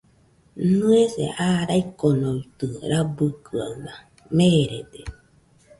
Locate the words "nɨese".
0.77-1.23